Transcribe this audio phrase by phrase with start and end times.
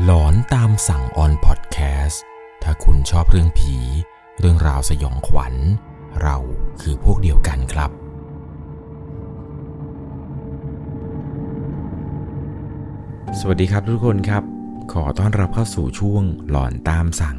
[0.00, 2.22] หลอนตามสั่งออนพอดแคสต์
[2.62, 3.76] ถ้าคุณชอบเรื่องผี
[4.38, 5.54] เรื่องราวสยองขวัญ
[6.22, 6.36] เรา
[6.80, 7.90] คือพวกเดียวกันครับ
[13.38, 14.42] สวัสดีครับทุกคนครับ
[14.92, 17.38] ขอต้อนรับเข้าสู่ช่วงหลอนตามสั่ง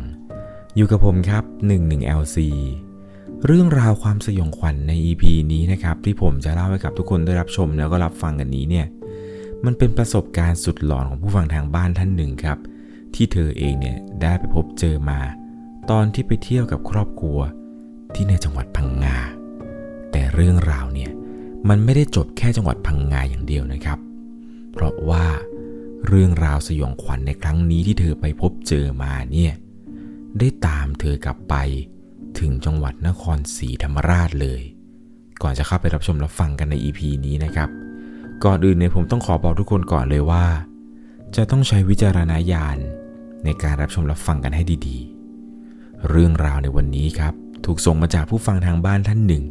[0.75, 2.37] อยู่กับผมครับ 11LC
[3.45, 8.87] เรื่องราวความสยองขวัญใน EP นี้นะครับ ที่ผมจะเล่าให้กับทุกคนได้รับชมแล้วก็รับฟังกันนี้เนี่ย
[9.65, 12.57] มันเป็นประสบการณ์สุดหลอนของผู้ฟังทางบ้านท่านหนึ่งครับ
[13.15, 15.19] ที่เธอเองเนี่ยได้ไปพบเจอมา
[15.89, 17.39] ตอนที่ไปเที่ยวกับครอบครัว
[18.13, 19.17] ที่ในจังหวัดพังงา
[20.11, 21.11] แต่เรื่องราวเนี่ย
[21.69, 23.99] มันไม่ได้จบแค่จังหวัดพังงาอย่างเดียวนะครับ
[24.71, 25.25] เพราะว่า
[26.07, 29.53] เรื่องราวสยองขวัญในครั้งนี้ที่เธอไปพบเจอมาเนี่ย
[30.39, 31.55] ได้ตามเธอกลับไป
[32.39, 34.61] ถึงจังหวัดนครศรีธรรมราชเลย
[35.41, 37.69] ก่อนจะเข้าไปรับชมรับฟังกันใน EP นี้นะครับ
[38.45, 40.45] ก่อนอื่นเนี่ยผมต้องขอบอกทุกคนก่อนเลยว่า
[41.35, 42.77] จะต้องใช้วิจารณญาณ
[43.43, 47.33] ในการรับชมรับฟังกันให้ดีๆ เรื่องราวในวันนี้ครับ
[47.65, 49.43] ถูกส่งมาจากผู้ฟังทางบ้านท่านหนึ่ง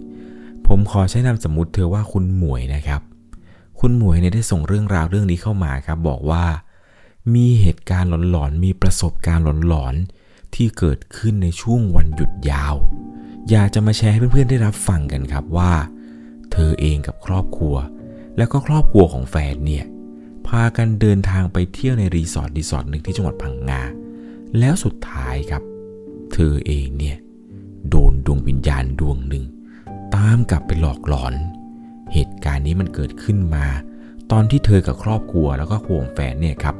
[0.66, 3.00] ผมขอใช้นามสมมติเธอว่าคุณหมวยนะครับ
[3.80, 6.44] คุณหมวยเนี่ยได้ส่งเรื่องราวเรื่องนี้เข้ามาครับ บอกว่า
[7.34, 12.74] มีเหตุการณ์หลอนๆ มีประสบการณ์หลอนๆ ที่เกิดขึ้นในช่วงวันหยุดยาว
[13.50, 15.72] อยากจะมาแชร์ให้เพื่อนๆได้รับฟังกันครับว่า
[16.52, 17.76] เธอเองกับครอบครัว
[18.36, 19.84] แล้วก็ครอบครัวของแฟนเนี่ย
[20.46, 23.82] พากันเดินทางไปเที่ยวในรีสอร์ทรีสอร์ทหนึ่งที่จังหวัดพังงา
[24.58, 25.62] แล้วสุดท้ายครับ
[26.32, 27.16] เธอเองเนี่ย
[27.88, 29.44] โดนดวงวิญญาณดวงหนึ่ง
[30.16, 31.34] ตามกลับไปหลอกหลอน
[32.12, 33.66] เหตุการณ์นี้มันเกิดขึ้นมา
[34.32, 36.76] ตอนที่เธอกับครอบครัวแล้วก็ครอบครัวของแฟนเนี่ยครับ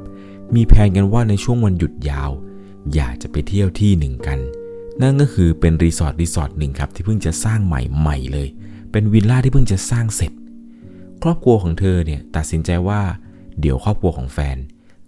[0.54, 2.30] มีแผนกันว่าในช่วงวันหยุดยาว
[2.94, 4.38] อยากจะไปเที่ยวที่หนึ่งกัน
[5.02, 8.48] นั่นก็คือเป็นรีสอร์ทรีสอร์ทหนึ่งครับที่เพิ่งจะสร้างใหม่ๆเลย
[8.92, 10.32] เป็นวิลล่าที่เพิ่งจะสร้างเสร็จ
[11.22, 13.00] ครอบครัวของเธอเนี่ยตัดสินใจว่า
[13.60, 14.56] เดี๋ยวครอบครัวของแฟน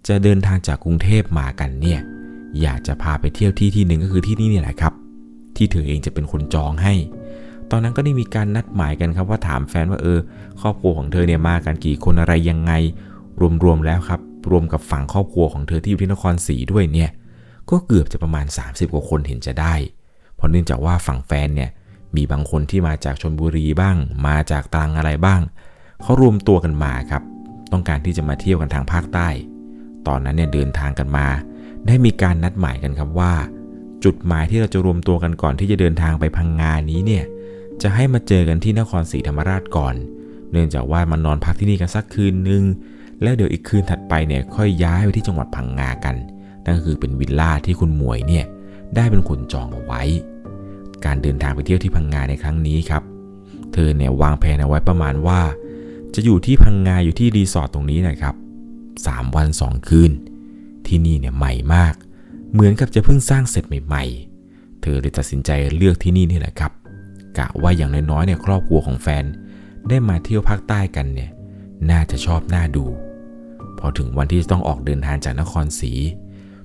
[0.07, 1.99] จะเดินทางจากกรุงเทพมากันเนี่ย
[2.61, 4.93] อยากจะพาไปเที่ยวที่ที่หนึ่งก็คือที่นี่นี่แหละครับ
[5.57, 6.93] ที่เธอเองจะเป็นคนจองให้
[7.71, 10.19] ตอนนั้นก็ได้มีการนัดหมายกันครับว่าถามแฟนว่าเออ
[10.61, 12.71] ครอบครัวของเธอเนี่ยมากันกี่คนอะไรยังไง
[13.63, 14.21] รวมๆแล้วครับ
[14.51, 17.09] รวมกับฝั่งครอบครัวของเธอที่อยู่ที่นครศรีด้วยเนี่ย
[17.69, 19.75] ก็เกือบจะประมาณ 30 กว่าคนเห็นจะได้
[20.35, 21.69] เพราะเนื่องจากว่าฝั่งแฟนเนี่ย
[22.15, 25.41] มีบางคนที่มาจากชนบุรีบ้าง มาจากตรังอะไรบ้าง
[26.01, 27.23] เขารวมตัวกันมาครับ
[27.71, 29.27] ต้องการที่จะมาเที่ยวกันทางภาคใต้
[30.07, 31.27] ตอนนั้นเนี่ยเดินทางกันมา
[31.87, 33.33] ได้มีการนัดหมายกันครับว่า
[34.03, 37.23] จุดหมายที่เราจะรวมตัวกันก่อนที่จะเดินทางไปพังงานนี้เนี่ย
[37.81, 39.95] จะให้มาเจอกันที่นครศรีธรรมราชก่อน
[40.51, 42.63] เนื่องจากว่ามานอนพักที่นี่กันสักคืนนึง
[43.21, 46.15] แล้วเดี๋ยวอีกคืนถัดไปเนี่ยค่อยย้ายไปที่จังหวัดพังงากัน
[46.65, 48.45] นั่นก็คือเป็นวิลล่าที่คุณหมวยเนี่ย
[48.95, 50.01] ได้เป็นคนจองเอาไว้
[51.05, 53.03] การเดินทางไปเที่ยวที่พังงาในครั้งนี้ครับ
[53.73, 55.39] เธอเนี่ยวางแผนเอาไว้ประมาณว่า
[56.15, 58.35] จะอยู่ที่พังงาอยู่ที่รีสอร์ทตรงนี้นะครับ
[58.85, 60.11] 3วัน 2 คืน
[60.87, 61.93] ที่นี่เนี่ยใหม่มาก
[62.53, 64.03] เหมือนกับจะเพิ่งสร้างเสร็จใหม่
[64.43, 66.71] ๆ เธอเลยตัดสินใจเลือกที่นี่นี่แหละครับ
[67.37, 69.23] กะว่าอย่างน้อยๆเนี่ยครอบครัวของแฟน
[69.89, 71.29] ได้มาเที่ยวภาคใต้กันเนี่ย
[71.91, 72.85] น่าจะชอบน่าดู
[73.79, 75.91] พอถึงวันที่จะต้องออกเดินทางจากนครศรี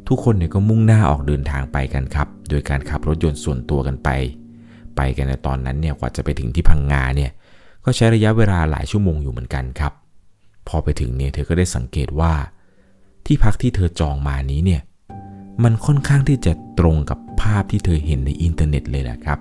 [0.08, 4.08] ทุกคนเนี่ยก็มุ่งหน้าออกเดินทางไปกันครับ โดยการขับรถยนต์ส่วนตัวกันไป
[4.96, 7.30] ไปกันในตอนนั้นเนี่ยกว่าจะไปถึงที่พังงาเนี่ย
[7.84, 9.92] ก็ใช้ระยะเวลาหลายชั่วโมงอยู่เหมือนกันครับ
[10.68, 12.32] พอไปถึงเนี่ยเธอก็ได้สังเกตว่า
[13.26, 14.82] ที่พักที่เธอจองมานี้เนี่ย
[15.64, 19.38] มันค่อนข้างที่จะตรงกับภาพที่เธอเห็นในอินเทอร์เน็ตเลยแหละครับ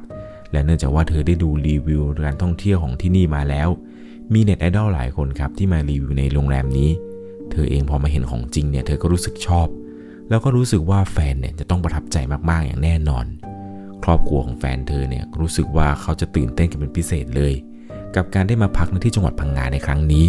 [0.52, 3.70] และเนื่องจากว่าเธอได้ดูรีวิวการท่องเที่ยวของที่นี่มาแล้ว
[4.34, 6.90] มีเน็ตไอดอลหลายคนครับที่มารีวิวในโรงแรมนี้
[7.52, 9.68] เธอเองพอมาเห็นของจริงเนี่ยเธอก็รู้สึกชอบ
[10.30, 12.18] แล้วก็รู้สึกว่าแฟนเนี่ยจะต้องประทับใจ
[12.50, 13.26] มากๆอย่างแน่นอน
[14.04, 17.54] ครอบครัวของแฟนเธอเนี่ยรู้สึกว่าเขาจะตื่นเต้นกันเป็นพิเศษเลย
[18.16, 20.28] กับการได้มาพักในที่จังหวัดพังงาในครั้งนี้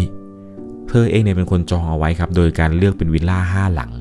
[0.87, 3.91] เธอเองเนี่ยเป็นคนจองเอาไว้ครับ โดยการเลือกเป็นวิลล่าห้าหลัง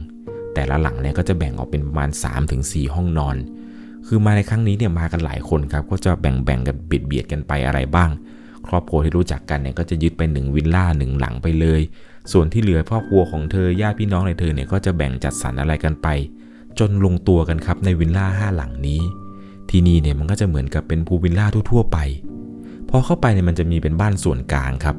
[0.55, 2.11] แต่ละหลังเนี่ยก็จะแบ่งออกเป็นประมาณ
[2.53, 3.37] 3-4 ห้องนอน
[4.07, 8.11] คือมาในครั้งนี้เนี่ยมากันหลายคนครับ ก็จะแบ่งๆกันเบียดเบียดกันไปอะไรบ้าง
[8.67, 11.81] ครอบครัวที่รู้จักกันเนี่ยก็จะยึดไปหนึ่งวิลล่าหนึ่งหลังไปเลย
[12.33, 16.09] ส่วนที่เหลือครอบครัวของเธอญาติพี่น้องในเธอเนี่ยก็จะแบ่งจัดสรรอะไรกันไป
[16.79, 19.01] จนลงตัวกันครับในวิลล่าห้าหลังนี้
[19.71, 21.99] ที่นี่เนี่ยมันก็จะเหมือนกับเป็นพูวิลล่าทั่วๆไป
[22.91, 24.97] พอเข้าไปเนี่ยมันจะมีเป็นบ้านส่วนกลางครับ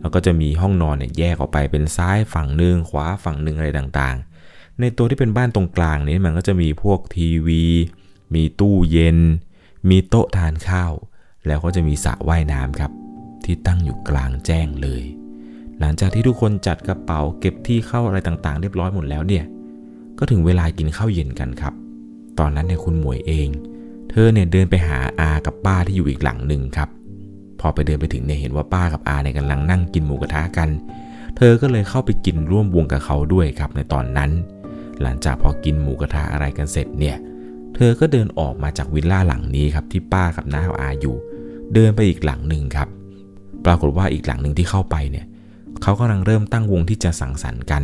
[0.00, 7.64] แล้วก็จะมีห้องนอนเนี่ยแยกออกไปเป็นซ้ายฝั่งหนึ่งขวาฝั่งหนึ่งอะไรต่างๆ ในตัวที่เป็นบ้านตรงกลางนี้มันก็จะมีพวกทีวี
[8.34, 9.18] มีตู้เย็น
[9.90, 10.92] มีโต๊ะทานข้าว
[11.46, 12.92] แล้วก็จะมีสระว่ายน้ำครับ
[13.44, 15.04] ที่ตั้งอยู่กลางแจ้งเลย
[15.78, 19.44] หลังจากที่ทุกคนจัดกระเป๋าเก็บที่เข้าอะไรต่างๆ เรียบร้อยหมดแล้วเนี่ย
[20.18, 21.74] ก็ถึงเวลากินข้าวเย็นกันครับ
[22.38, 23.48] ตอนนั้นเนี่ยคุณหมวยเอง
[24.10, 26.88] เธอเนี่ยเดินไปหาอากับป้าที่อยู่อีกหลังหนึ่งครับ
[27.66, 30.68] อไปเดินไปถึงเนี่ยเห็นว่าป้ากับอาเนี่ยกำลังนั่งกินหมูกระทะกัน
[31.36, 34.30] เธอก็เลยเข้าไปกินร่วมวงกับเขาด้วยครับในตอนนั้น
[35.02, 37.16] หลังจากพอกินหมูกระทะอะไรกันเสร็จเนี่ย
[37.74, 41.16] เธอก็เดินออกมาจากวิลล่าหลังนี้ครับที่ป้ากับน้าอาอยู่
[41.74, 42.88] เดินไปอีกหลังหนึ่งครับ
[43.64, 45.26] ปรากฏว่าอีกหลังหนึ่งที่เข้าไปเนี่ย
[45.82, 47.82] เขากำลังเริ่มตั้งวงที่จะสังสรรค์กัน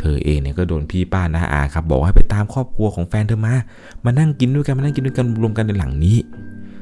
[0.00, 3.54] เธอเองเนี่ยก็โดนพี่ป้าน้าอาครับบอกให้ไปตามครอบครัวของแฟนเธอมา
[4.04, 6.16] มานั่งกินด้วยกันมานั่งกินด้วยกันรวมกันในหลังนี้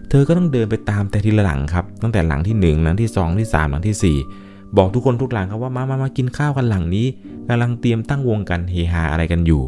[0.09, 7.07] เธอก็ต้องเดินไปตามแต่ทีละหลังครับ ตั้งแต่หลังที่1หลังที่ 2 ที่ 3 หลังที่ 4 บอกทุกคนทุกหลังครับว่ามามามากินข้าวกันหลังนี้
[7.49, 9.63] กำลังเตรียมตั้งวงกันเฮฮาอะไรกันอยู่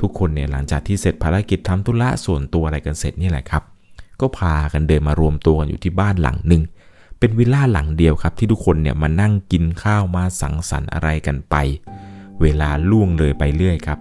[0.00, 3.62] ทุกคนเนี่ยหลังจากที่เสร็จภารกิจทำธุระส่วนตัวอะไรกันเสร็จนี่แหละครับ
[4.20, 6.62] ก็พากันเดินมารวมตัวกันอยู่ที่บ้านหลังหนึ่ง
[7.18, 11.54] เป็นวิลล่าหลังเดียวครับ ที่ทุกคนเนี่ยมานั่งกินข้าวมาสังสรรค์อะไรกันไป
[12.42, 13.98] เวลาล่วงเลยไปเรื่อยครับ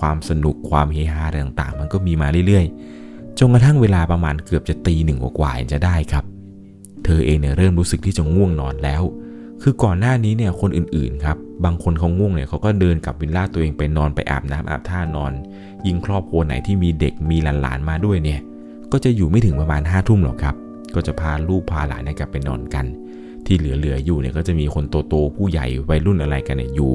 [0.00, 3.01] ความสนุกความเฮฮาต่างๆ มันก็มีมาเรื่อยๆ
[3.38, 6.24] จนกระทั่งเวลาประมาณเกือบจะตีหนึ่งกว่าๆจะได้ครับ
[7.04, 9.02] เธอเองเนี่ยเริ่มรู้สึกที่จะง่วงนอนแล้ว
[9.62, 15.32] คือก่อนหน้านี้เนี่ยคนอื่นๆครับ บางคนเขาง่วงเนี่ยเขาก็เดินกลับวิลล่าตัวเองไปนอนไปอาบน้ำอาบท่านอน
[15.86, 18.40] ยิ่งครอบครัวไหนที่มีเด็กมีหลานๆมาด้วยเนี่ย
[18.92, 20.54] ก็จะอยู่ไม่ถึงประมาณห้าทุ่มหรอกครับ
[20.94, 22.86] ก็จะพาลูกพาหลานเนี่ยกลับไปนอนกัน
[23.46, 26.92] ที่เหลือๆอยู่เนี่ยก็จะมีคนโตๆผู้ใหญ่วัยรุ่นอะไรกันเนี่ยอยู่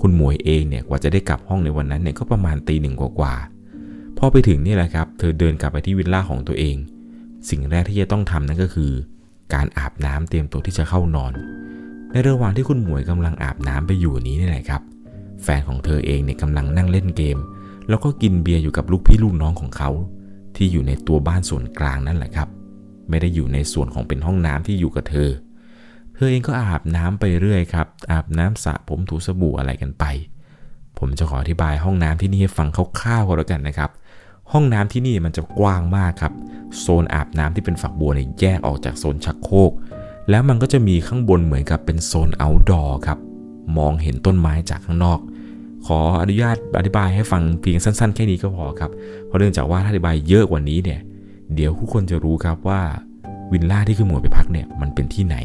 [0.00, 3.55] คุณหมวยเองเนี่ยกว่าจะได้กลับห้องในวันนั้นเนี่ยก็ประมาณตีหนึ่งกว่าๆ
[4.18, 6.76] พอไปถึงนี่แหละครับ เธอเดินกลับไปที่วิลล่าของตัวเอง
[7.48, 8.92] สิ่งแรกที่จะต้องทำนั่นก็คือ
[9.54, 11.32] การอาบน้ำเตรียมตัวที่จะเข้านอน
[12.10, 14.82] ในระหว่างที่คุณหมวยกำลังอาบน้ำไปอยู่นี้นี่แหละครับ
[15.42, 17.38] แฟนของเธอเองเนี่ยกำลังนั่งเล่นเกม
[17.88, 19.90] แล้วก็กินเบียร์อยู่กับลูกพี่ลูกน้องของเขา
[20.56, 22.48] ที่อยู่ในตัวบ้านส่วนกลางนั่นแหละครับ
[23.08, 25.30] ไม่ได้อยู่ในส่วนของเป็นห้องน้ำที่อยู่กับเธอ
[26.14, 30.04] เธอเองก็อาบน้ำไปเรื่อยครับ อาบน้ำสระผมถูสบู่อะไรกันไป
[30.98, 32.68] ผมจะขออธิบายห้องน้ำที่นี่ให้ฟัง
[33.00, 33.90] คร่าวๆก็แล้วกันนะครับ
[34.52, 36.32] ห้องน้ำที่นี่มันจะกว้างมากครับ
[36.80, 39.72] โซนอาบน้ำที่เป็นฝักบัวเนี่ยแยกออกจากโซนชักโครก
[40.30, 43.18] แล้วมันก็จะมีข้างบนเหมือนกับเป็นโซน outdoor ครับ
[43.78, 45.20] มองเห็นต้นไม้จากข้างนอก
[45.86, 48.90] ขออนุญาตอธิบายให้ฟังเพียงสั้น ๆ แค่นี้ก็พอครับ
[49.26, 51.00] เพราะเนื่องจากว่าถ้าอธิบายเยอะกว่านี้เนี่ย
[51.54, 52.80] เดี๋ยวทุกคนจะรู้ครับว่า
[53.52, 55.36] วิลล่าที่คือหมวยไปพักเนี่ยมันเป็นที่ไหน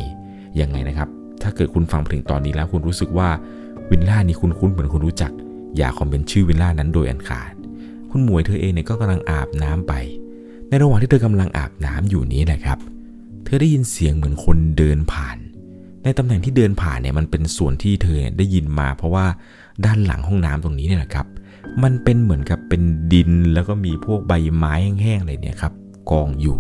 [0.62, 1.10] ยังไงนะครับ
[1.42, 3.30] ถ้าเกิดคุณฟังถึงตอนนี้แล้วคุณรู้สึกว่า
[3.90, 5.32] วิลล่านี้คุณคุ้นเหมือนคุณรู้จัก
[5.78, 7.52] อย่าคอมเมนต์ชื่อวิลล่านั้นโดยอันขาด
[8.12, 9.94] คุณหมวยเธอเองเนี่ยก็กำลังอาบน้ำไป
[10.68, 12.78] ในระหว่างที่เธอกำลังอาบน้ำอยู่นี้นะครับ
[13.46, 15.38] เธอได้ยินเสียงเหมือนคนเดินผ่าน
[16.04, 19.26] ในตำแหน่งที่เดินผ่านเนี่ยมันเป็นส่วนที่เธอได้ยินมา เพราะว่า
[19.86, 21.28] ด้านหลังห้องน้ำตรงนี้เนี่ยแหละครับ
[21.84, 22.82] มันเป็นเหมือนกับเป็น
[23.14, 25.74] ดินแล้วก็มีพวกใบไม้แห้งๆอะไรเนี่ยครับ
[26.12, 26.58] กองอยู่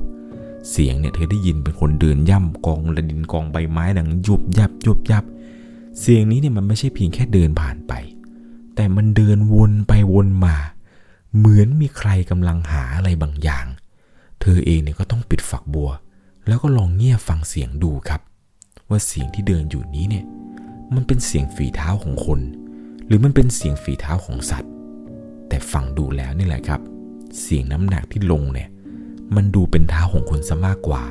[0.71, 5.24] เสียงเนี่ยเธอได้ยินเป็นคนเดินย่ำกองระดินกองใบไม้ดังยุบยับยุบยับ
[6.00, 7.94] เสียงนี้เนี่ยมันไม่ใช่เพียงแค่เดินผ่านไป
[8.75, 10.56] แต่มันเดินวนไปวนมา
[11.38, 13.66] เหมือนมีใครกำลังหาอะไรบางอย่าง
[14.42, 15.89] เธอเองเนี่ยก็ต้องปิดฝักบัว
[16.48, 18.22] แล้วก็ลองเงี่ยฟังเสียงดูครับ
[18.89, 20.25] ว่าเสียงที่เดินอยู่นี้เนี่ย
[20.95, 22.39] มันเป็นเสียงฝีเท้าของคน
[23.06, 24.72] หรือมันเป็นเสียงฝีเท้าของสัตว์
[25.48, 26.81] แต่ฟังดูแล้วนี่แหละครับ
[27.42, 28.69] เสียงน้ำหนักที่ลงเนี่ย
[29.36, 31.04] มันดูเป็นเท้าของคนซะมากกว่า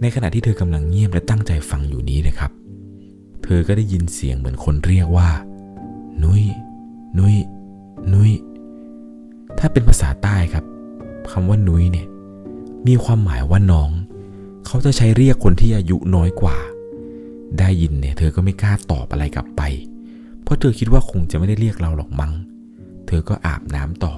[0.00, 2.50] ในขณะที่เธอกำลังเงียบและตั้งใจฟังอยู่นี้นะครับ
[3.44, 5.30] เธอก็ได้ยินเสียงเหมือนคนเรียกว่า
[6.24, 6.44] นุย้ย
[7.18, 7.36] นุย้ย
[8.14, 8.32] นุย้ย
[9.58, 10.64] ถ้าเป็นภาษาใต้ครับ
[11.30, 12.06] คำว่านุ้ยเนี่ย
[12.86, 13.90] มีความหมายว่าน้อง
[14.66, 16.56] เขาจะใช้เรียกคนที่อายุน้อยกว่า
[17.58, 19.62] ได้ยินเนี่ย เธอก็ไม่กล้าตอบอะไรกลับไป
[20.42, 22.32] เพราะเธอคิดว่าคงจะไม่ได้เรียกเราหรอกมั้ง
[23.06, 24.14] เธอก็อาบน้ำต่อ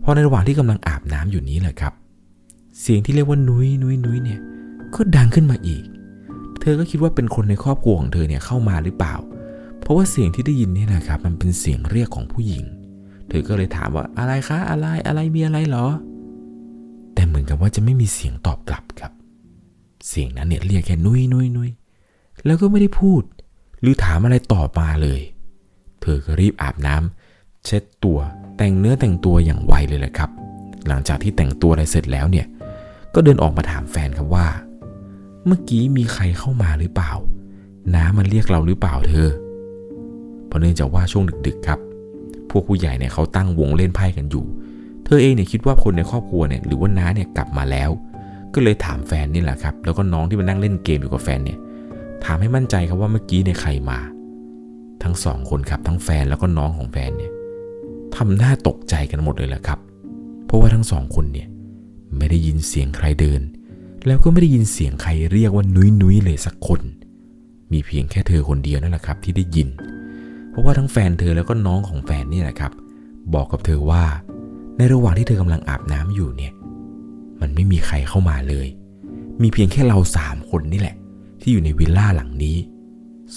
[0.00, 1.92] เพราะในระหว่างที่กำลังอาบน้ำอยู่นี้แหละครับ
[2.80, 4.40] เสียงที่เรียกว่านุ้ยนุ้ยนุ้ยเนี่ย
[4.94, 5.84] ก็ดังขึ้นมาอีก
[6.60, 9.14] เธอก็คิดว่าเป็นคนในครอบครัวของเธอเนี่ยเข้ามาหรือเปล่า
[9.80, 12.64] เพราะว่าเสียงที่ได้ยินเนี่ยนะครับ มันเป็นเสียงเรียกของผู้หญิง
[13.28, 15.86] เธอก็เลยถามว่าอะไรคะอะไรอะไรมีอะไรหรอ
[17.14, 19.12] แต่เหมือนกับว่าจะไม่มีเสียงตอบกลับครับ
[20.08, 21.70] เสียงนั้นเนี่ยเรียกแค่นุ้ยนุ้ยนุ้ย
[22.46, 23.22] แล้วก็ไม่ได้พูด
[23.80, 25.20] หรือถามอะไรต่อมาเลย
[26.00, 28.18] เธอก็รีบอาบน้ำเช็ดตัว
[28.56, 30.30] แต่งเนื้อแต่งตัวอย่างไวเลยแหละครับ
[30.88, 32.46] หลังจากที่แต่งตัวอะไรเสร็จแล้วเนี่ย
[33.14, 34.46] ก็เดินออกมาถามแฟนครับว่า
[35.46, 37.12] เมื่อกี้มีใครเข้ามาหรือเปล่า
[37.94, 39.30] น้ามันเรียกเราหรือเปล่าเธอ
[40.46, 41.80] เพราะเนื่องจากว่าช่วงดึกๆครับ
[42.56, 44.44] วกผู้ใหญ่เนี่ยเขาตั้งวงเล่นไพ่กันอยู่
[45.04, 47.90] เธอเองเนี่ยคิดว่าคนในครอบครัวเนี่ยหรือว่าน้าเนี่ยกลับมาแล้ว
[48.54, 51.58] ก็เลยถามแฟนนี่แหละครับ แล้วก็น้องที่มานั่งเล่นเกมอยู่กับแฟนเนี่ย
[52.24, 53.98] ถามให้มั่นใจครับว่าเมื่อกี้เนี่ยใครมา
[55.02, 57.32] ทั้งสองคนครับทั้งแฟนแล้วก็น้องของแฟนเนี่ย
[58.16, 59.78] ทำหน้าตกใจกันหมดเลยแหละครับ
[60.46, 61.48] เพราะว่าทั้งสองคนเนี่ย
[62.16, 63.40] ไม่ได้ยินเสียงใครเดิน
[64.06, 66.80] แล้วก็ไม่ได้ยินเสียงใครเรียกว่านุ้ยนุ้ยเลยสักคน
[67.72, 72.72] มีเพียงแค่เธอคนเดียวนั่นแหละครับที่ได้ยินเราะว่าทั้งแฟนเธอแล้วก็น้องของแฟนนี่แหละครับ
[73.34, 74.04] บอกกับเธอว่า
[74.76, 76.52] ในระหว่างที่เธอกำลังอาบน้ำอยู่เนี่ย
[77.40, 78.66] มันไม่มีใครเข้ามาเลย
[79.42, 80.96] มีเพียงแค่เราสามคนนี่แหละ
[81.40, 82.56] ที่อยู่ในวิลล่าหลังนี้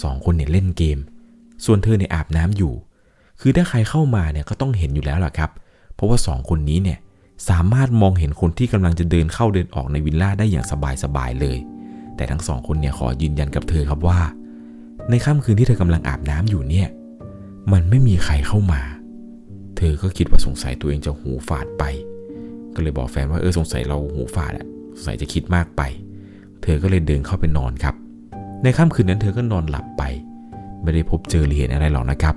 [0.02, 0.98] สองคนเนี่ยเล่นเกม
[1.64, 2.72] ส่วนเธอเนี่ยอาบน้ำอยู่
[3.40, 5.50] คือถ้าใครเข้ามาเนี่ยก็ต้องเห็นอยู่แล้วล่ะครับ
[5.94, 6.98] เพราะว่าสองคนนี้เนี่ย
[7.48, 10.66] สามารถมองเห็นคนที่กำลังจะเดินเข้าเดินออกในวิลล่าได้อย่าง
[11.02, 11.58] สบายๆเลย
[12.16, 14.20] แต่ทั้งสองคนเนี่ยขอยืนยันกับเธอครับว่า
[15.10, 16.88] ในค่ำคืนที่เธอกำลังอาบน้ำอยู่เนี่ย
[17.72, 18.80] มันไม่มีใครเข้ามา
[19.76, 21.84] เธอก็คิดว่าสงสัยตัวเองจะหูฝาดไป
[22.74, 25.82] ก็เลยบอกแฟนว่าเออสงสัยเราหูฝาดอะสงสัยจะคิดมากไป
[26.62, 27.94] เธอก็เลยเดินเข้าไปนอนครับ
[28.62, 30.02] ในค่ำคืนนั้นเธอก็นอนหลับไป
[30.82, 32.34] ไม่ได้พบเจอหรือเห็นอะไรหรอกนะครับ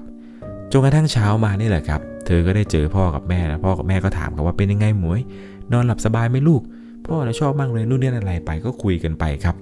[0.72, 5.22] จนกระทั่งเช้ามานี่แหละครับ เธอก็ได้เจอพ่อกับแม่แล้วพ่อกับแม่ก็ถามกันว่าเป็นยังไงหมวย
[5.74, 6.62] นอนหลับสบายไหมลูก
[7.08, 9.56] พ่อนะชอบมากเลยนู่นนี่อะไรไปก็คุยกันไปครับ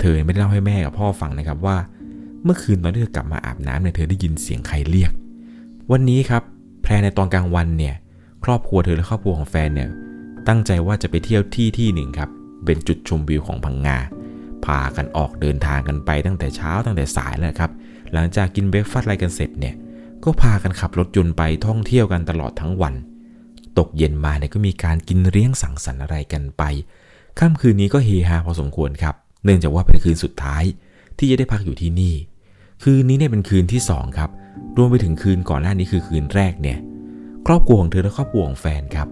[0.00, 1.76] เธอไม่ได้เล่าให้แม่กับพ่อฟังนะครับว่า
[2.44, 5.12] เมื่อคืนตอนที่เธอกลับมาอาบน้ำเนี่ยเธอได้ยินเสียงใครเรียก
[5.92, 6.42] วันนี้ครับ
[6.82, 7.94] แพรในตอนกลางวันเนี่ย
[8.44, 9.88] ครอบครัวเธอและครอบครัวของแฟนเนี่ย
[10.48, 12.30] ตั้งใจว่าจะไปเที่ยวที่ที่หนึ่งครับ
[12.64, 13.98] เป็นจุดชมวิวของพังงา
[14.64, 17.70] พากันออกเดินทางกันไปตั้งแต่เช้าตั้งแต่สายแล้วครับ
[18.12, 19.74] หลังจากกินเบรกฟาสต์อะไรกันเสร็จเนี่ย
[20.24, 22.94] ก็พากันขับรถยนต์ไปท่องเที่ยวกันตลอดทั้งวัน
[23.78, 26.62] ตกเย็นมาเนี่ยก็มีการกินเลี้ยงสังสรรค์อะไรกันไป
[27.38, 30.64] ค่ำคืนนี้ก็เฮฮาพอสมควรครับ เนื่องจากว่าเป็นคืนสุดท้าย
[31.18, 32.14] ที่จะได้พักอยู่ที่นี่
[32.88, 34.30] คืนนี้เนี่ยเป็นคืนที่ 2 ครับ
[34.76, 36.78] รวมไปถึงคืนก่อนหน้านี้คือคืนแรกเนี่ย
[37.46, 39.08] ครอบครัวของเธอและครอบครัวของแฟนครับ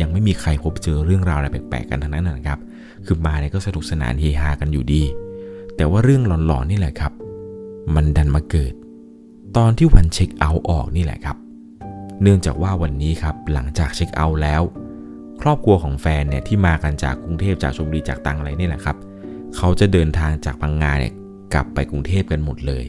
[0.00, 2.58] ยังไม่มีใครพบเจอเรื่องราวอะไรแปลกๆกันทั้งนั้นนะครับ
[3.06, 5.02] คือมาเนี่ยก็สนุกสนานเฮฮากันอยู่ดี
[5.76, 7.12] แต่ว่าเรื่องหลอนๆนี่แหละครับ
[7.94, 8.72] มันดันมาเกิด
[9.56, 11.36] ตอนที่วันเช็คเอาท์ออกนี่แหละครับ
[12.22, 14.62] เนื่องจากว่าวันนี้ครับหลังจากเช็คเอาท์แล้ว
[15.42, 18.96] ครอบครัวของแฟนเนี่ยที่มากันจากกรุงเทพจากชลบุรีจากตังอะไรนี่แหละครับ
[19.56, 21.12] เขาจะเดินทางจากพังงาเนี่ย
[21.54, 22.84] กลับไปกรุงเทพกันหมดเลย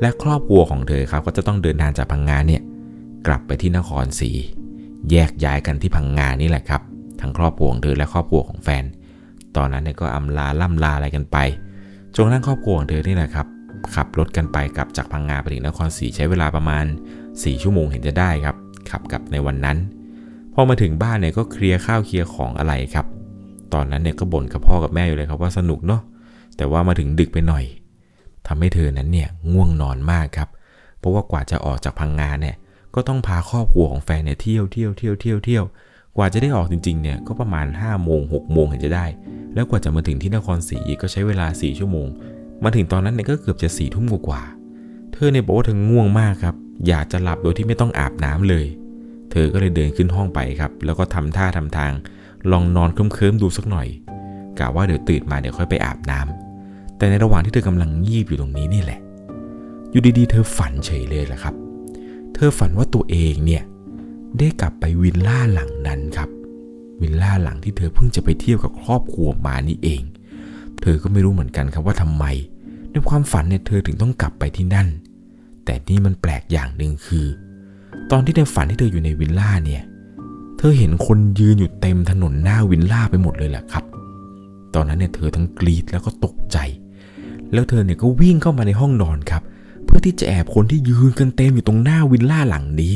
[0.00, 2.62] และครอบครัวของเธอครับก็จะต้องเดินทางจากพังงาเนี่ย
[3.26, 4.30] กลับไปที่นครศรี
[5.10, 6.82] แยกย้ายกันที่พังงานี่แหละครับ
[7.20, 8.84] ทั้งครอบครัวของเธอและครอบครัวของแฟน
[9.56, 11.36] ตอนนั้นเนี่ยก็อำลาล่ำลาอะไรกันไป
[12.14, 13.46] จนกระทั่งครอบครัวของเธอนี่แหละครับ
[13.94, 16.84] ขับรถกันไปกลับจากพังงาไปถึงนครศรีใช้เวลาประมาณ
[17.24, 18.56] 4 ชั่วโมงเห็นจะได้ครับ
[18.90, 19.78] ขับกลับในวันนั้น
[20.54, 23.06] พอมาถึงบ้านเนี่ยก็เคลียร์ข้าวเคลียร์ของอะไรครับ
[23.74, 26.02] ตอนนั้นเนี่ยก็บ่นกับพ่อกับแม่อยู่เลยครับว่าสนุกเนาะ
[26.56, 27.64] แต่ว่ามาถึงดึกไปหน่อย
[28.46, 30.48] ทำให้เธอนั้นเนี่ยง่วงนอนมากครับ
[30.98, 32.56] เพราะว่ากว่าจะออกจากพังงาเนี่ย
[32.94, 35.64] ก็ต้องพาครอบครัวของแฟนเนี่ยเที่ยวเที่ยวเที่ยวเที่ยวเที่ยว
[36.16, 39.06] กว่าจะได้ออกจริงๆเนี่ยก็ประมาณ5โมง6โมงเห็นจะได้
[39.54, 42.08] แล้วกว่าจะมาถึงที่นครศรีก็ใช้เวลา 4 ชั่วโมง
[42.64, 44.42] มาถึงตอนนั้นเนี่ยก็เกือบจะสี่ทุ่มกว่า
[45.12, 46.54] เธอเนี่ยบอกว่าเธอง่วงมากครับ
[46.88, 48.66] อยากจะหลับโดยที่ไม่ต้องอาบน้ำเลย
[49.30, 51.92] เธอก็เลยเดินขึ้นห้องไปครับ แล้วก็ทำท่าทำทาง
[52.50, 53.88] ลองนอนเคลิ้มๆดูสักหน่อย
[54.58, 56.45] กะว่าเดี๋ยวตื่นมาเดี๋ยวค่อยไปอาบน้ำ
[56.96, 59.00] แต่ในระหว่างที่เธอกำลังงีบอยู่ตรงนี้นี่แหละ
[59.90, 61.54] อยู่ดีๆ เธอฝันเฉยเลยแหละครับ
[62.34, 63.62] เธอฝันว่าตัวเองเนี่ย
[64.38, 66.28] ได้กลับไปวิลล่าหลังนั้นครับ
[67.00, 70.02] วิลล่าหลังที่เธอเพิ่งจะไปเที่ยวกับครอบครัวมานี่เอง
[70.80, 72.24] เธอก็ไม่รู้เหมือนกันครับว่าทำไม
[72.90, 74.88] ในความฝันเนี่ยเธอถึงต้องกลับไปที่นั่น
[75.64, 77.26] แต่นี่มันแปลกอย่างหนึ่งคือ
[78.10, 79.82] ตอนที่ในฝันที่เธออยู่ในวิลล่าเนี่ย
[80.58, 83.84] เธอเห็นคนยืนอยู่เต็มถนนหน้าวิลล่าไปหมดเลยแหละครับ
[84.74, 86.58] ตอนนั้นเนี่ยเธอทั้งกรีดแล้วก็ตกใจ
[87.52, 89.42] แล้วเธอเนี่ยก็วิ่งเข้ามาในห้องนอนครับ
[89.84, 92.94] เพื่อที่จะแอบคนที่ยืนกันเต็มอยู่ตรงหน้าวิลล่าหลังนี้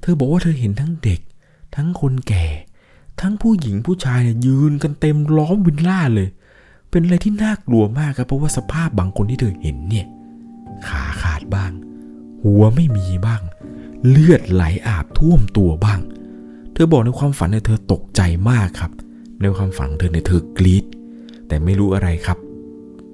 [0.00, 1.20] เธอบอกว่าเธอเห็นทั้งเด็ก
[1.76, 2.46] ทั้งคนแก่
[3.20, 6.28] ทั้งผู้หญิงผู้ชายเนี่ยยืนกันเต็มล้อมวิลล่าเลย
[6.90, 10.06] เป็นอะไรที่น่ากลัวมากครับเพราะว่าสภาพบางคนที่เธอเห็นเนี่ย
[10.86, 11.72] ขาขาดบ้าง
[12.44, 13.42] หัวไม่มีบ้าง
[14.08, 16.00] เลือดไหลอาบท่วมตัวบ้าง
[16.72, 18.92] เธอบอกในความฝันเนี่ยเธอตกใจมากครับ
[19.40, 20.84] ในความฝันของเธอเนี่ยเธอกรีด
[21.48, 22.38] แต่ไม่รู้อะไรครับ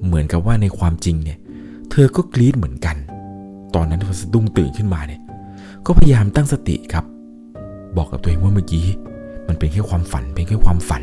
[0.05, 1.39] เหมือนกับว่าในความจริงเนี่ย
[1.91, 2.97] เธอก็กรีดเหมือนกัน
[3.75, 5.21] ตอนนั้นเธอสะดุ้งตื่นขึ้นมาเนี่ย
[5.87, 7.05] ก็พยายามตั้งสติครับ
[7.97, 8.87] บอกกับตัวเองว่าเมื่อกี้
[9.49, 11.03] มันเป็นแค่ความฝัน เป็นแค่ความฝัน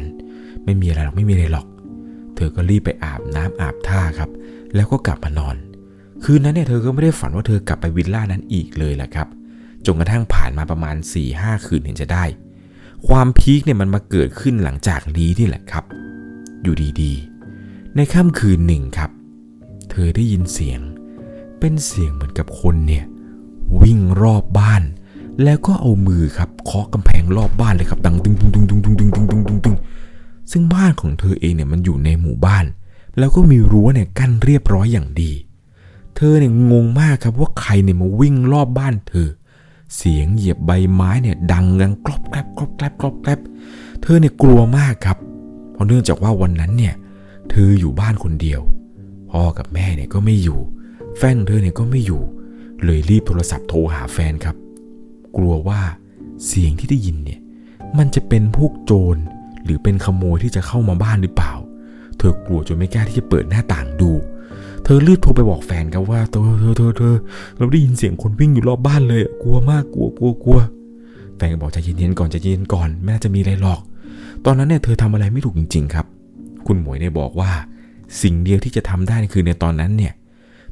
[0.66, 1.68] ไม่มีอะไรหรอก ไม่มีอะไรหรอก
[2.36, 4.30] เธอก็รีบไปอาบน้ำอาบท่าครับ
[4.76, 5.56] แล้วก็กลับมานอน
[6.24, 9.28] คืนนั้นเนี่ยเธอก็ไม่ได้ฝันว่าเธอกลับไปวิลล่านั้นอีกเลยแหละครับ
[9.86, 12.24] จนกระทั่งผ่านมาประมาณ4ี่ห้าคืนเห็นจะได้
[13.08, 15.84] ความพีคเนี่ยมันมาเกิดขึ้นหลังจากนี้นี่แหละครับ
[16.64, 17.29] อยู่ดีๆ
[18.02, 19.12] ในค่ำคืนหนึ่งครับ
[19.90, 20.80] เธอได้ยินเสียง
[21.60, 23.06] เป็นเสียงเหมือนกับคนเนี่ย
[23.82, 24.84] วิ่งรอบบ้าน
[25.44, 29.76] แล้วก็เอามือครับเคาะกำแพงรอบบ้านเลยครับดังตึงตึงตึงตึงตึงตึงตึงตึงตึงตึง
[30.52, 32.66] ซึ่งบ้านของเธอเองเนี่ยมันอยู่ในหมู่บ้าน
[33.18, 35.32] แล้วก็มีรั้วเนี่ยกั้นเรียบร้อยอย่างดี
[36.16, 39.30] เธอเนี่ยงงมากครับว่าใครเนี่ยมาวิ่งรอบบ้านเธอ
[39.96, 43.40] เสียงเหยียบใบไม้เนี่ยดังดังกรอบแกรบกรอบแกรบกรอบแกรบ
[44.02, 45.18] เธอเนี่ยกลัวมากครับ
[45.74, 48.62] เพราะเนื่องจากว่าวันนั้นเนี่ยเเธออยู่บ้านคนเดียว
[49.32, 50.60] พ่อกับแม่เนี่ยก็ไม่อยู่
[51.18, 52.22] แฟนของเธอเนี่ยก็ไม่อยู่
[52.84, 54.56] เลยรีบโทรศัพท์โทรหาแฟนครับ
[55.38, 55.82] กลัวว่า
[56.46, 57.40] เสียงที่ได้ยินเนี่ย
[57.98, 59.18] มันจะเป็นพวกโจร
[59.64, 61.54] หรือเป็นขโมยที่จะเข้ามาบ้านหรือเปล่า
[62.18, 64.12] เธอกลัวจนไม่กล้าที่จะเปิดหน้าต่างดู
[64.84, 67.16] เธอรีบโทรไปบอกแฟนครับว่าเธอเธอเธอเธอ
[67.58, 70.60] เราได้ยินเสียงคนวิ่งอยู่รอบบ้านเลยกลัวมากกลัวกลัวกลัว
[71.36, 73.82] แฟนก็บอกใจเย็นๆก่อนใจเย็นก่อนไม่น่าจะมีอะไรหรอก
[74.46, 76.06] ตอนนั้นเนี่ยเธอทำอะไรไม่ถูกจริง ๆ ครับ
[76.68, 77.52] คุณหมวยได้บอกว่า
[78.22, 80.14] สิ่งเดียวที่จะทำได้คือในตอนนั้นเนี่ย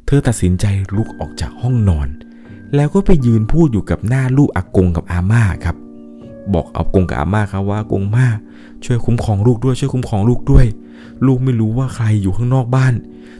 [0.06, 0.64] เธอตัดสินใจ
[0.96, 2.08] ลุกออกจากห้องนอน
[2.74, 5.76] แล้วก็ไปยืนพูดอยู่กับหน้าลูกอากงกับอาม่าครับ
[6.54, 8.26] บอกอากงกับอาม่าครับว่าอากงมา
[8.84, 10.66] ช่วยคุ้มครองลูกด้วยช่วยคุ้มครองลูกด้วย
[11.26, 12.94] ลูกไม่รู้ว่าใครอยู่ข้างนอกบ้าน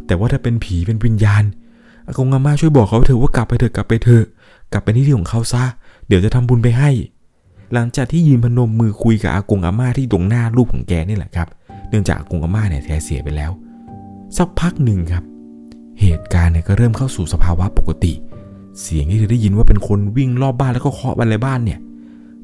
[0.06, 1.44] แต่ว่าถ้าเป็นผีเป็นวิญญาณ
[2.06, 4.24] อากงอาม่าช่วยบอกเขาเถอะว่ากลับไปเถอะกลับไปเถอะ
[4.72, 5.64] กลับไปที่ที่ของเขาซะ
[6.06, 6.90] เดี๋ยวจะทำบุญไปให้
[7.72, 11.48] หลังจากที่ยืนพนมมือคุยกับอากงอาม่าที่ตรงหน้ารูปของแกนี่แหละครับ
[11.88, 13.50] เนื่องจากอากงอาม่าเนี่ยแท้เสียไปแล้ว
[14.36, 15.24] สักพักหนึ่งครับ
[16.00, 18.12] เหตุการณ์เนี่ยก็เริ่มเข้าสู่สภาวะปกติ
[18.80, 21.78] เสียงที่เธอได้ยินว่าเป็นคนวิ่งรอบบ้านแล้วก็เคาะบันไดบ้านเนี่ย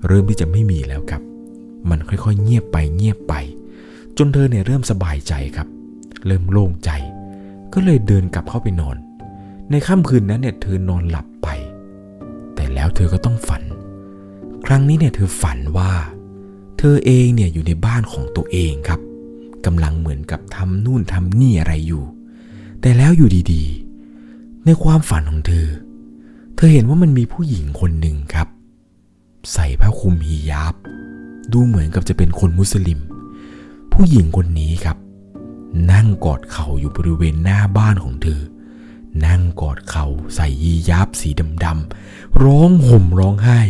[0.07, 1.23] เริ่มที่จะไม่มีแล้วครับ
[1.91, 3.35] มันค่อยๆ เงียบไปเงียบไป
[4.19, 5.69] จนเธอเนี่ยเริ่มสบายใจครับ
[6.27, 6.91] เริ่มโล่งใจ
[7.73, 8.97] ก็เลยเดินกลับเข้าไปนอน
[9.71, 11.49] ในค่ำคืนนั้นเนี่ยเธอนอนหลับไป
[12.55, 13.63] แต่แล้วเธอก็ต้องฝัน
[14.67, 15.93] ครั้งนี้เนี่ยเธอฝันว่า
[16.79, 19.01] เธอเองเนี่ยอยู่ในบ้านของตัวเองครับ
[19.67, 22.05] กำลังเหมือนกับทำนู่นทำนี่อะไรอยู่
[22.81, 25.69] แต่แล้วอยู่ดีๆ ในความฝันของเธอ
[26.57, 28.49] เธอเห็นว่ามันมีผู้หญิงคนหนึ่งครับ
[29.53, 30.75] ใส่ผ้าคลุมฮิญาบ
[31.53, 33.01] ดูเหมือนกับจะเป็นคนมุสลิม
[33.93, 34.97] ผู้หญิงคนนี้ครับ
[35.93, 38.41] นั่งกอดเข่าอยู่บริเวณหน้าบ้านของเธอ
[39.27, 41.29] นั่งกอดเข่าใส่ยียาบสี
[41.65, 43.61] ดำๆร้องห่มร้องไห้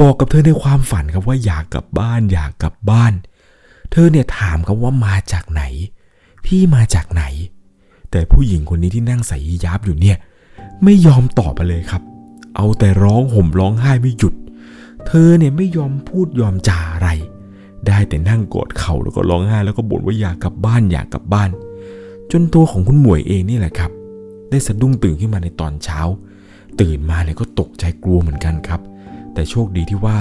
[0.00, 3.12] บอกกับเธอในความฝันครับว่าอยากกลับบ้านอยากกลับบ้าน
[3.92, 5.62] เธอเนี่ยถามครับว่ามาจากไหน
[6.44, 7.24] พี่มาจากไหน
[8.10, 10.16] แต่ผู้หญิงคนนี้ที่นั่งใส่ยียาบอยู่เนี่ย
[10.84, 12.02] ไม่ยอมตอบไปเลยครับ
[12.56, 14.34] เอาแต่ร้องห่มร้องไห้ไม่หยุด
[15.06, 17.08] เธอเนี่ยไม่ยอมพูดยอมจาอะไร
[17.86, 21.50] ได้แต่นั่งกอดเข่าแล้วก็ร้องไห้แล้วก็บ่นว่าอยากกลับบ้านอยากกลับบ้าน
[22.30, 23.90] จนตัวของคุณหมวยเองนี่แหละครับ
[24.50, 26.00] ได้สะดุ้งตื่นขึ้นมาในตอนเช้า
[26.80, 28.80] ตื่นมาเนี่ยก็ตกใจกลัวเหมือนกันครับ
[29.34, 30.18] แต่โชคดีที่ว่า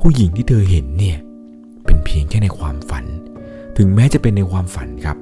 [0.00, 1.18] ผู้หญิงที่เธอเห็นเนี่ย
[2.38, 3.04] ค่ในความฝัน
[3.76, 5.16] ถึงแม้จะเป็นในความฝันครับ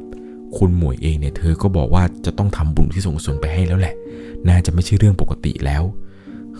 [0.56, 3.94] คุณหมวยเองเนี่ยเธอก็บอกว่าจะต้องทำบุญที่ส่งกุศลไปให้แล้วแหละ
[4.48, 5.82] น่าจะไม่ใช่เรื่องปกติแล้ว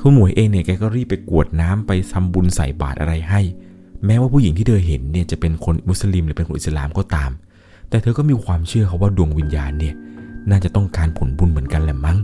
[0.00, 3.40] คุณหมวยเองเนี่ยแกก็รีบไปกวดน้ำไปทำบุญใส่บาตรอะไรให้
[4.04, 7.30] แม้ว่าผู้หญิงที่เธอเห็นเนี่ยจะเป็นคนมุสลิมหรือเป็นคนอิสลามก็ตาม
[7.88, 9.94] แต่เธอก็มีความเชื่อเขาว่าดวงวิญญาณเนี่ย
[10.50, 12.18] น่าจะต้องการผลบุญเหมือนกันแหละมั้ง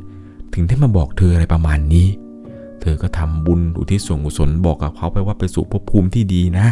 [0.55, 2.07] ถึงได้มาบอกเธออะไรประมาณนี้
[2.81, 6.66] เธอก็ทำบุญอุทิศส่วนกุศลบอกกับเขาไปว่าไปสู่ภพภูมิที่ดีนะ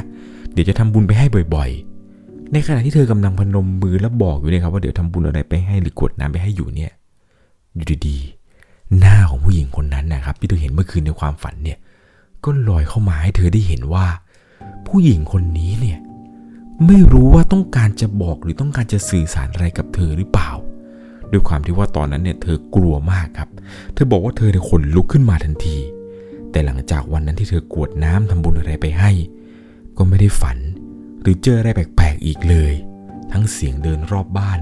[0.53, 6.93] เดี๋ยวจะทำบุญไปให้บ่อยๆ ในขณะที่เธอกำลังพนมมือแล้วบอกอยู่เนี่ยครับว่าเดี๋ยวทำบุญอะไรไปให้หรือกวดน้ำไปให้อยู่เนี่ย
[7.75, 11.79] อยู่ดีๆ หน้าของผู้หญิงคนนั้นนะครับ ที่เธอเห็นเมื่อคืนในความฝันเนี่ย
[12.45, 14.07] ก็ลอยเข้ามาให้เธอได้เห็นว่า
[14.87, 15.99] ผู้หญิงคนนี้เนี่ย
[16.87, 20.51] ไม่รู้ว่าต้องการจะบอกหรือต้องการจะสื่อสารอะไรกับเธอหรือเปล่า
[21.33, 23.49] ด้วยความที่ว่าตอนนั้นเนี่ยเธอกลัวมากครับ
[23.95, 25.77] เธอบอกว่าเธอเนี่ยขนลุกขึ้นมาทันที
[26.51, 29.11] แต่หลังจากวันนั้นที่เธอกวดน้ำทำบุญอะไรไปให้
[30.03, 30.59] ก็ไม่ได้ฝัน
[31.23, 32.73] หรือเจออะไรแปลกๆอีกเลย
[33.33, 34.61] ทั้งเสียงเดินรอบบ้าน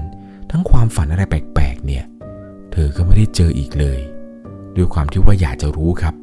[0.51, 2.03] ทั้งความฝันอะไรแปลกๆเนี่ย
[2.71, 3.99] เธอก็ไม่ได้เจออีกเลย
[4.75, 6.15] ด้วยความที่ว่าอยากจะรู้ครับ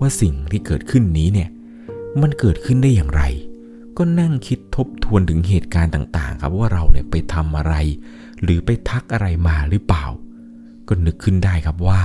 [0.00, 1.48] ว่าสิ่งที่เกิดขึ้นนี้เนี่ย
[2.20, 3.22] มันเกิดขึ้นได้อย่างไร
[3.96, 7.74] ก็นั่งคิดทบทวนถึงเหตุการณ์ต่างๆ ครับว่าเราเนี่ยไปทำอะไร
[8.42, 10.04] หรือไปทักอะไรมาหรือเปล่า
[10.88, 12.02] ก็นึกขึ้นได้ครับว่า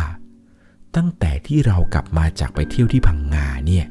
[0.95, 3.85] ตั้งแต่ที่เรากลับมาจากไปเที่ยวที่พังงาเนี่ย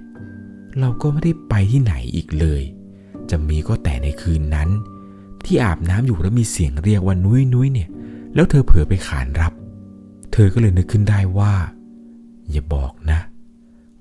[0.81, 2.63] เราก็ไม่ได้ไปที่ไหนอีกเลย
[3.31, 4.69] จะมีก็แต่ในคืนนั้น
[5.45, 7.89] ที่อาบน้ำอยู่แล้วมีเสียงเรียกว่านุ้ยนุ้ยเนี่ย
[8.35, 9.53] แล้วเธอเผลอไปขานรับ
[10.33, 11.53] เธอก็เลยนึกขึ้นได้ว่า
[12.51, 13.21] อย่าบอกนะ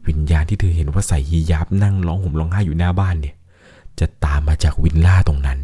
[0.08, 3.36] วิญญาณที่เธอเห็นว่าใส่ฮียาบนั่งร้องห่มร้องไห้อยู่หน้าบ้านเนี่ย
[4.00, 5.60] จะตามมาจากวินล่าตรงนั้น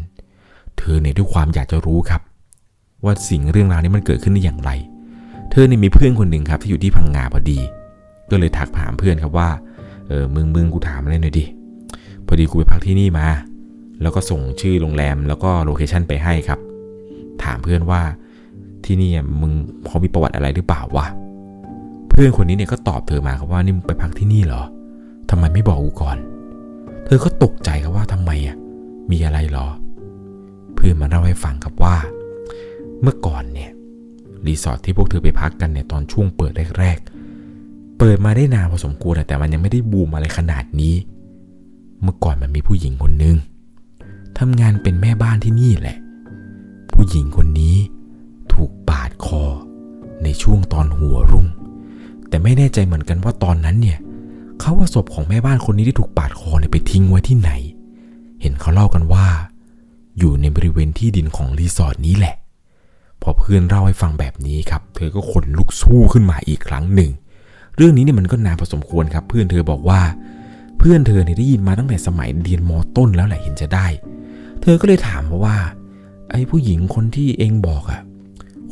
[0.78, 2.22] เธอเนี่ยด้วยความอยากจะรู้ครับ
[3.04, 4.70] ว่าสิ่งเรื่องราวนี้มันเกิดขึ้นได้อย่างไร
[5.50, 7.58] เธอเนี่ยมีเพื่อนคนหนึ่งครับที่อยู่ที่พังงาพอดี
[8.30, 9.50] ก็เลยทักถามเพื่อนครับว่า
[10.10, 11.44] เออมึงมึงกูถามอะไรหน่อยดิ
[12.26, 13.26] พอดีกูไปพักที่นี่มา
[14.02, 16.60] แล้วก็ส่งชื่อโรงแรมแล้วก็โลเคชันไปให้ครับ
[17.42, 18.00] ถามเพื่อนว่า
[18.84, 19.52] ที่นี่มึง
[19.86, 21.06] พอมีประวัติอะไรหรือเปล่าวะ
[22.08, 24.62] เพื่อนคนนี้เนี่ยก็ตอบเธอมาครับว่านี่มึงไปพักที่นี่เหรอ
[25.30, 26.18] ทำไมไม่บอกกูก่อน
[27.04, 28.56] เธอก็ตกใจครับว่าทำไมอะ
[29.10, 29.66] มีอะไรหรอ
[30.74, 31.96] เพื่อนมาเล่าให้ฟังครับว่า
[33.02, 33.70] เมื่อก่อนเนี่ย
[34.46, 37.19] รีสอร์ทที่พวกเธอไปพักกันเนี่ยตอนช่วงเปิดแรกๆ
[38.02, 40.94] เปิดมาได้นานพอสมควรแต่มันยังไม่ได้บูมอะไรขนาดนี้
[42.02, 43.36] เมื่อก่อนมันมีผู้หญิงคนหนึ่ง
[44.38, 45.98] ทำงานเป็นแม่บ้านที่นี่แหละ
[46.92, 47.76] ผู้หญิงคนนี้
[48.52, 49.44] ถูกปาดคอ
[50.22, 51.46] ในช่วงตอนหัวรุ่ง
[52.28, 53.98] แต่ไม่แน่ใจเหมือนกันว่าตอนนั้นเนี่ย
[54.60, 57.50] เขาว่าศพของแม่บ้านคนนี้ที่ถูกปาดคอเนี่ยไปทิ้งไว้ที่ไหน
[58.40, 59.26] เห็นเขาเล่ากันว่า
[60.18, 62.34] อยู่ในบริเวณที่ดินของรีสอร์ทนี้แหละ
[63.22, 67.12] พอเพื่อนเล่าให้ฟังแบบนี้ครับ เธอก็ขนลุกสู้ขึ้นมาอีกครั้งหนึ่ง
[67.76, 70.00] เรื่องนี้เนี่ยมันก็นานพอสมควรครับ เพื่อนเธอบอกว่า
[70.78, 73.86] เพื่อนเธอเนี่ยได้ยินมาตั้งแต่สมัยเรียนมต้นแล้วแหละเห็นจะได้
[74.62, 75.56] เธอก็เลยถามมาว่า
[76.30, 78.00] ไอ้ผู้หญิงคนที่เองบอกอะ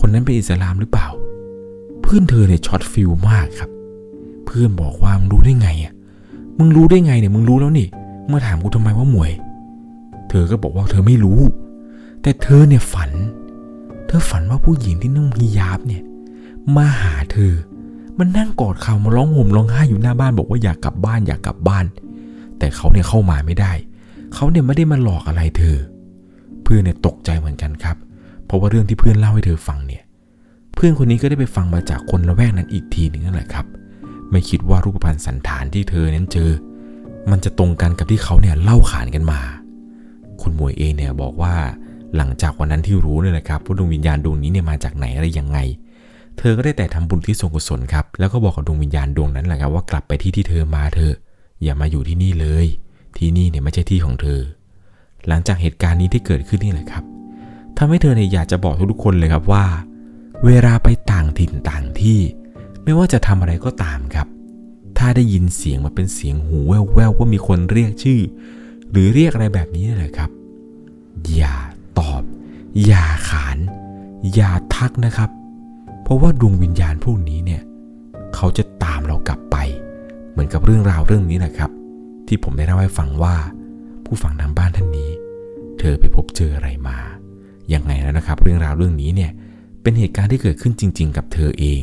[0.01, 1.09] คนนั้นเป็นอิสลามหรือเปล่า
[2.03, 3.71] เพื่อนเธอเนี่ยช็อต feel มากครับ
[4.47, 5.93] เพื่อนบอกว่ามึงรู้ได้ไงอะ
[6.59, 7.87] มึงรู้ได้ไงเนี่ยมึงรู้แล้วนี่
[8.29, 9.33] เมื่อถามกูทำไมว่าหมวย
[10.29, 11.41] เธอก็บอกว่าเธอไม่รู้
[12.23, 13.11] แต่เธอเนี่ยฝัน
[14.07, 16.03] เธอฝันว่าผู้หญิงที่นุ่งฮิญาบเนี่ย
[16.77, 17.53] มาหาเธอ
[18.19, 21.85] มานั่งกอดเข่ามาร้องห่มร้องไห้อยู่หน้าบ้านบอกว่าอยากกลับบ้านอยากกลับบ้าน
[22.59, 23.73] แต่เขาเนี่ยเข้ามาไม่ได้
[24.35, 25.77] เขาเนี่ยไม่ได้มาหลอกอะไรเธอ
[26.63, 27.97] เพื่อนเนี่ยตกใจเหมือนกันครับ
[28.47, 30.03] เพราะว่าเรื่องที่เพื่อนเล่าให้เธอฟังเนี่ย
[30.75, 33.67] เพื่อนคนนี้ก็ได้ไปฟังมาจากคนละแวกนั้นอีกทีหนึ่งนั่นแหละครับ
[34.31, 36.51] ไม่คิดว่ารูปพรรณสันฐานที่เธอนั้นเจอ
[37.31, 39.41] มันจะตรงกันกับที่เขาเนี่ยเล่าขานกันมา
[40.43, 41.55] คุณหมวยเองเนี่ยบอกว่า
[42.17, 45.59] หลังจากวันนั้นที่รู้เนี่ยแหละครับว่าดวงวิญญาณดวงนี้เนี่ยมาจากไหนอะไรยังไง
[46.39, 51.15] เธอก็ได้แต่ทำบุญที่ส่วนกุศลครับ แล้วก็บอกกับดวงวิญญาณดวงนั้นแหละครับว่ากลับไปที่ที่เธอมาเธอะ
[51.63, 52.67] อย่ามาอยู่ที่นี่เลย
[53.19, 54.41] ที่นี่เนี่ยไม่ใช่ที่ของเธอ
[55.29, 57.05] หลังจากเหตุการณ์นี้ที่เกิดขึ้นนี่แหละครับ
[57.77, 59.65] ทำให้เธอเนี่ยอยากจะบอกทุกๆคนเลยครับว่า
[60.45, 62.19] เวลาไปต่างถิ่นต่างที่
[62.85, 64.27] ไม่ว่าจะทำอะไรก็ตามครับ
[64.99, 68.21] ถ้าได้ยินเสียงมาเป็นเสียงหูแว่วๆว่ามีคนเรียกชื่อ
[68.91, 70.31] หรือเรียกอะไรแบบนี้นี่แหละครับ
[71.35, 71.55] อย่า
[71.99, 72.23] ตอบ
[72.85, 73.59] อย่าขาน
[74.35, 75.31] อย่าทักนะครับ
[76.09, 77.63] เพราะว่าดวงวิญญาณพวกนี้เนี่ย
[78.35, 79.57] เขาจะตามเรากลับไป
[80.33, 81.71] เหมือนกับเรื่องราวเรื่องนี้แหละครับ
[82.29, 83.35] ที่ผมได้เล่าให้ฟังว่า
[84.05, 85.11] ผู้ฟังทางบ้านท่านนี้
[85.79, 86.99] เธอไปพบเจออะไรมา
[87.73, 89.31] ยังไงแล้วนะครับ เรื่องราวเรื่องนี้เนี่ย
[89.83, 91.83] เป็นเหตุการณ์ที่เกิดขึ้นจริง ๆ กับเธอเอง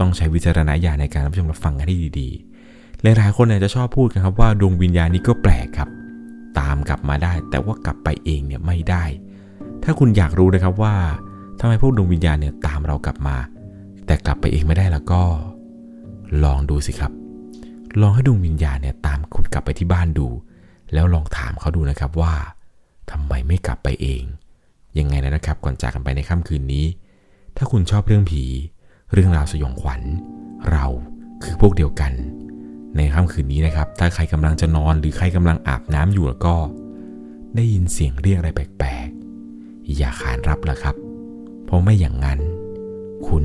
[0.00, 5.88] ต้องใช้วิจารณญาณในการรับชมรับฟังกันให้ดีๆหลายๆคนเนี่ยจะชอบพูดกันครับว่าดวงวิญญาณนี้ก็แปลกครับ
[6.58, 9.04] ตามกลับมาได้ แต่ว่ากลับไปเองเนี่ยไม่ได้
[9.84, 10.94] ถ้าคุณอยากรู้นะครับว่า
[11.60, 13.36] ทำไมพวกดวงวิญญาณเนี่ยตามเรากลับมา
[14.06, 15.22] แต่กลับไปเองไม่ได้แล้วก็
[16.44, 17.12] ลองดูสิครับ
[18.00, 20.26] ลองให้ดวงวิญญาณเนี่ยตามคุณกลับไปที่บ้านดู
[20.92, 22.34] แล้วลองถามเขาดูนะครับว่า
[23.10, 24.22] ทำไมไม่กลับไปเอง
[24.98, 26.84] ยังไงนะครับ ก่อนจากกันไปในค่ำคืนนี้
[27.56, 28.44] ถ้าคุณชอบเรื่องผี
[29.12, 30.02] เรื่องราวสยองขวัญ
[30.70, 30.86] เรา
[31.42, 32.12] คือพวกเดียวกัน
[32.96, 36.56] ในค่ำคืนนี้นะครับ ถ้าใครกำลังจะนอนหรือใครกำลังอาบน้ำอยู่แล้วก็
[37.56, 40.96] ได้ยินเสียงเรียกอะไรแปลกๆอย่าขานรับละครับ
[41.64, 42.38] เพราะไม่อย่างนั้น
[43.28, 43.44] คุณ